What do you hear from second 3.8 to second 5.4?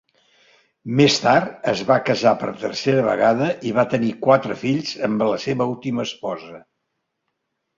va tenir quatre fills amb la